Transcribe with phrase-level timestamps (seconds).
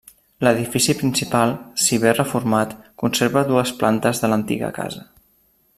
[0.45, 1.53] L'edifici principal,
[1.83, 5.07] si bé reformat, conserva dues plantes de l'antiga casa.